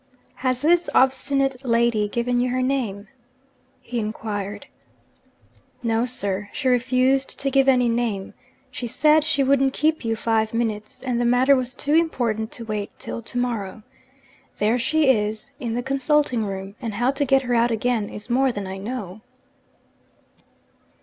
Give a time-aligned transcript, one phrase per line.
[0.37, 3.07] 'Has this obstinate lady given you her name?'
[3.81, 4.65] he inquired.
[5.83, 6.49] 'No, sir.
[6.53, 8.33] She refused to give any name
[8.71, 12.65] she said she wouldn't keep you five minutes, and the matter was too important to
[12.65, 13.83] wait till to morrow.
[14.57, 18.27] There she is in the consulting room; and how to get her out again is
[18.27, 19.21] more than I know.'